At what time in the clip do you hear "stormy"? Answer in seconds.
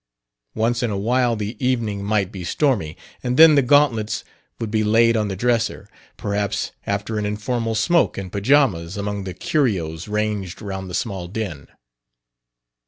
2.43-2.97